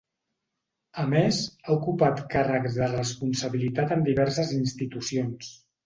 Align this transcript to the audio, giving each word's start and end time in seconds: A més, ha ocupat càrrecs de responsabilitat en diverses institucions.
A 1.03 1.05
més, 1.11 1.41
ha 1.67 1.75
ocupat 1.77 2.25
càrrecs 2.33 2.81
de 2.81 2.91
responsabilitat 2.97 3.97
en 4.01 4.05
diverses 4.13 4.59
institucions. 4.61 5.59